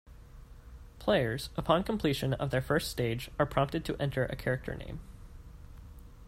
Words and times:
Players, 0.97 1.51
upon 1.55 1.83
completion 1.83 2.33
of 2.33 2.49
their 2.49 2.59
first 2.63 2.89
stage, 2.89 3.29
are 3.37 3.45
prompted 3.45 3.85
to 3.85 4.01
enter 4.01 4.23
a 4.25 4.35
character 4.35 4.73
name. 4.73 4.99